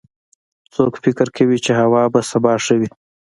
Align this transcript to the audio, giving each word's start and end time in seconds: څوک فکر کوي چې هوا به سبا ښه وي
څوک 0.73 0.93
فکر 1.03 1.27
کوي 1.37 1.57
چې 1.65 1.71
هوا 1.79 2.03
به 2.13 2.21
سبا 2.31 2.53
ښه 2.63 2.75
وي 2.79 2.89